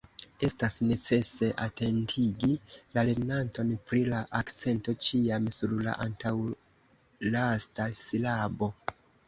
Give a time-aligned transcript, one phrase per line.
[0.45, 2.49] Estas necese atentigi
[2.97, 8.75] la lernanton pri la akcento ĉiam sur la antaŭlasta silabo.